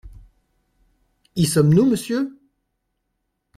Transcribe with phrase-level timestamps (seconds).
[1.35, 2.31] Y sommes-nous, monsieur?